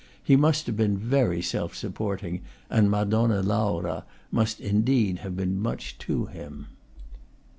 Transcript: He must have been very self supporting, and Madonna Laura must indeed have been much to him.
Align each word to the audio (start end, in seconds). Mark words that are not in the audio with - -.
He 0.23 0.35
must 0.35 0.65
have 0.65 0.75
been 0.75 0.97
very 0.97 1.43
self 1.43 1.75
supporting, 1.75 2.41
and 2.71 2.89
Madonna 2.89 3.43
Laura 3.43 4.03
must 4.31 4.59
indeed 4.59 5.19
have 5.19 5.37
been 5.37 5.61
much 5.61 5.99
to 5.99 6.25
him. 6.25 6.69